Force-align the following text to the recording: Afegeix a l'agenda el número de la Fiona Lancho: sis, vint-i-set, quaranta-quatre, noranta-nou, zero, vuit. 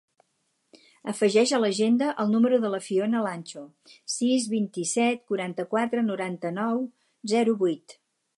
Afegeix 1.11 1.51
a 1.57 1.59
l'agenda 1.63 2.07
el 2.23 2.31
número 2.35 2.59
de 2.63 2.71
la 2.75 2.79
Fiona 2.85 3.21
Lancho: 3.27 3.63
sis, 4.15 4.49
vint-i-set, 4.55 5.23
quaranta-quatre, 5.33 6.05
noranta-nou, 6.13 6.83
zero, 7.35 7.59
vuit. 7.63 7.99